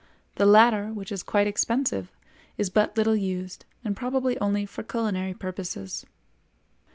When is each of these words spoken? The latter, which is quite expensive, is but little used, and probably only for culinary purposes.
The 0.37 0.47
latter, 0.47 0.87
which 0.91 1.11
is 1.11 1.21
quite 1.21 1.45
expensive, 1.45 2.11
is 2.57 2.71
but 2.71 2.97
little 2.97 3.15
used, 3.15 3.65
and 3.85 3.95
probably 3.95 4.35
only 4.39 4.65
for 4.65 4.81
culinary 4.81 5.35
purposes. 5.35 6.07